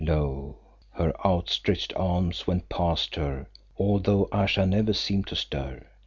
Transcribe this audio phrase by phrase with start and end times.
[0.03, 0.55] Lo!
[0.95, 3.45] her outstretched arms went past her
[3.77, 5.85] although Ayesha never seemed to stir.